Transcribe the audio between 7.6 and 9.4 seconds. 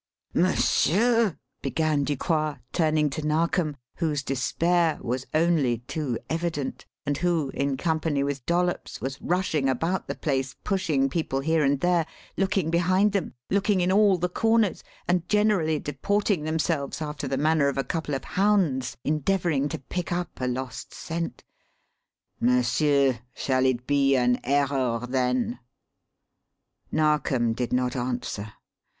company with Dollops, was